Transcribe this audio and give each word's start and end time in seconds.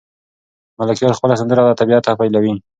ملکیار 0.79 1.13
خپله 1.17 1.35
سندره 1.39 1.61
له 1.67 1.73
طبیعته 1.81 2.11
پیلوي. 2.19 2.53